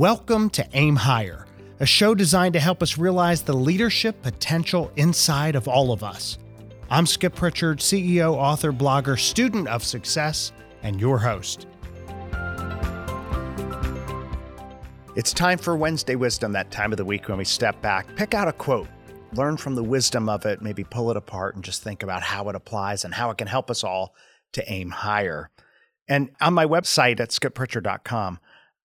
[0.00, 1.44] Welcome to Aim Higher,
[1.78, 6.38] a show designed to help us realize the leadership potential inside of all of us.
[6.88, 10.52] I'm Skip Pritchard, CEO, author, blogger, student of success,
[10.82, 11.66] and your host.
[15.16, 18.32] It's time for Wednesday Wisdom, that time of the week when we step back, pick
[18.32, 18.88] out a quote,
[19.34, 22.48] learn from the wisdom of it, maybe pull it apart and just think about how
[22.48, 24.14] it applies and how it can help us all
[24.52, 25.50] to aim higher.
[26.08, 28.40] And on my website at skippritchard.com,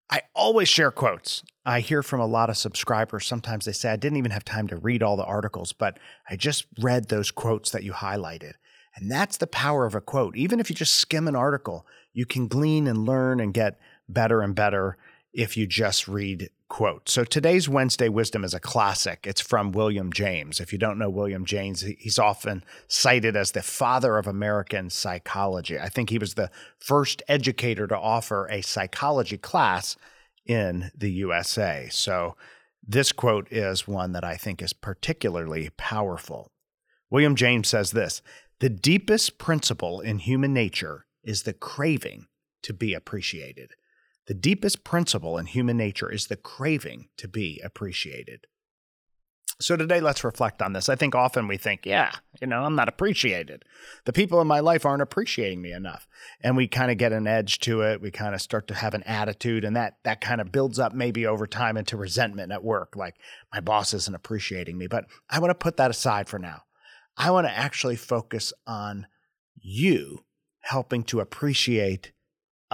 [0.10, 1.44] I always share quotes.
[1.66, 3.26] I hear from a lot of subscribers.
[3.26, 5.98] Sometimes they say, I didn't even have time to read all the articles, but
[6.30, 8.54] I just read those quotes that you highlighted.
[8.96, 10.38] And that's the power of a quote.
[10.38, 14.42] Even if you just skim an article, you can glean and learn and get better
[14.42, 14.98] and better
[15.36, 17.12] if you just read quotes.
[17.12, 19.28] So today's Wednesday Wisdom is a classic.
[19.28, 20.62] It's from William James.
[20.62, 25.78] If you don't know William James, he's often cited as the father of American psychology.
[25.78, 26.50] I think he was the
[26.80, 29.98] first educator to offer a psychology class
[30.46, 31.90] in the USA.
[31.92, 32.38] So
[32.88, 36.52] this quote is one that I think is particularly powerful.
[37.10, 38.22] William James says this
[38.60, 42.28] The deepest principle in human nature is the craving
[42.64, 43.72] to be appreciated.
[44.28, 48.48] The deepest principle in human nature is the craving to be appreciated.
[49.62, 50.90] So today, let's reflect on this.
[50.90, 53.64] I think often we think, yeah, you know, I'm not appreciated.
[54.04, 56.08] The people in my life aren't appreciating me enough.
[56.42, 58.02] And we kind of get an edge to it.
[58.02, 60.94] We kind of start to have an attitude, and that that kind of builds up
[60.94, 63.16] maybe over time into resentment at work, like
[63.54, 64.88] my boss isn't appreciating me.
[64.88, 66.64] But I want to put that aside for now.
[67.16, 69.08] I want to actually focus on
[69.56, 70.26] you
[70.60, 72.12] helping to appreciate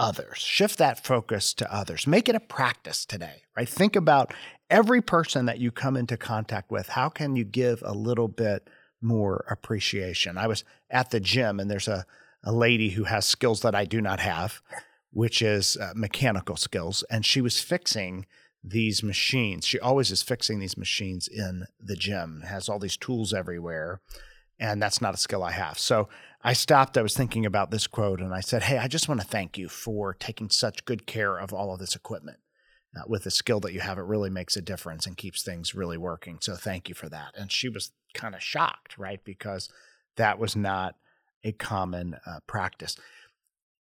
[0.02, 0.38] others.
[0.38, 2.06] Shift that focus to others.
[2.06, 3.68] Make it a practice today, right?
[3.68, 4.34] Think about
[4.68, 6.88] every person that you come into contact with.
[6.88, 8.68] How can you give a little bit
[9.00, 10.36] more appreciation?
[10.36, 12.04] I was at the gym and there's a,
[12.42, 14.60] a lady who has skills that I do not have,
[15.12, 17.04] which is uh, mechanical skills.
[17.08, 18.26] And she was fixing
[18.64, 19.64] these machines.
[19.66, 24.00] She always is fixing these machines in the gym, has all these tools everywhere.
[24.62, 25.76] And that's not a skill I have.
[25.76, 26.08] So
[26.44, 26.96] I stopped.
[26.96, 29.58] I was thinking about this quote and I said, Hey, I just want to thank
[29.58, 32.38] you for taking such good care of all of this equipment.
[32.96, 35.74] Uh, with the skill that you have, it really makes a difference and keeps things
[35.74, 36.38] really working.
[36.40, 37.32] So thank you for that.
[37.36, 39.18] And she was kind of shocked, right?
[39.24, 39.68] Because
[40.16, 40.94] that was not
[41.42, 42.96] a common uh, practice.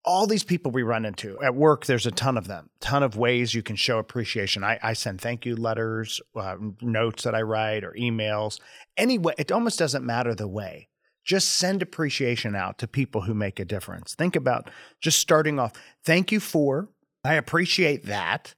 [0.05, 3.17] All these people we run into at work, there's a ton of them, ton of
[3.17, 4.63] ways you can show appreciation.
[4.63, 8.59] I, I send thank you letters, uh, notes that I write, or emails.
[8.97, 10.89] Anyway, it almost doesn't matter the way
[11.29, 14.15] just send appreciation out to people who make a difference.
[14.15, 15.73] Think about just starting off,
[16.03, 16.89] thank you for,
[17.23, 18.55] I appreciate that.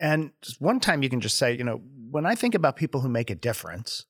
[0.00, 3.10] And one time you can just say, you know, when I think about people who
[3.10, 4.06] make a difference,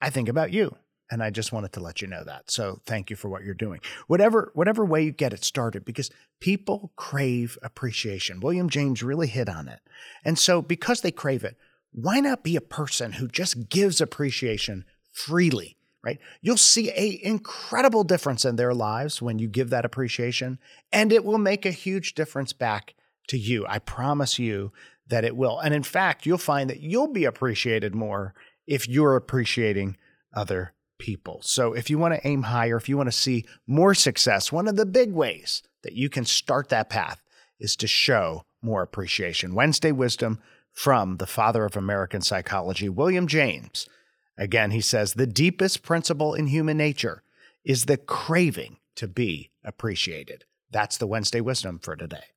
[0.00, 0.76] I think about you.
[1.12, 2.50] And I just wanted to let you know that.
[2.50, 3.80] So thank you for what you're doing.
[4.06, 8.40] Whatever, whatever way you get it started, because people crave appreciation.
[8.40, 9.80] William James really hit on it.
[10.24, 11.58] And so because they crave it,
[11.92, 15.76] why not be a person who just gives appreciation freely?
[16.02, 16.18] right?
[16.40, 20.58] You'll see a incredible difference in their lives when you give that appreciation
[20.92, 22.94] and it will make a huge difference back
[23.28, 23.64] to you.
[23.68, 24.72] I promise you
[25.06, 25.60] that it will.
[25.60, 28.34] And in fact, you'll find that you'll be appreciated more
[28.66, 29.96] if you're appreciating
[30.34, 30.72] other
[31.02, 31.40] people.
[31.42, 34.68] So if you want to aim higher, if you want to see more success, one
[34.68, 37.20] of the big ways that you can start that path
[37.58, 39.56] is to show more appreciation.
[39.56, 40.38] Wednesday Wisdom
[40.72, 43.88] from the father of American psychology, William James.
[44.38, 47.24] Again, he says the deepest principle in human nature
[47.64, 50.44] is the craving to be appreciated.
[50.70, 52.31] That's the Wednesday wisdom for today.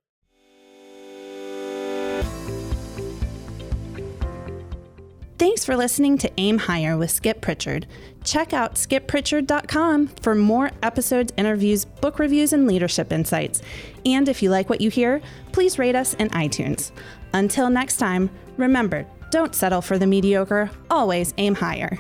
[5.38, 7.88] Thanks for listening to Aim Higher with Skip Pritchard.
[8.24, 13.62] Check out skippritchard.com for more episodes, interviews, book reviews, and leadership insights.
[14.06, 16.92] And if you like what you hear, please rate us in iTunes.
[17.34, 22.00] Until next time, remember don't settle for the mediocre, always aim higher.